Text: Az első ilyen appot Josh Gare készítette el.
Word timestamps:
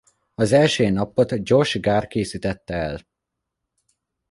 Az 0.35 0.51
első 0.51 0.83
ilyen 0.83 0.97
appot 0.97 1.33
Josh 1.37 1.79
Gare 1.79 2.07
készítette 2.07 2.73
el. 2.73 3.01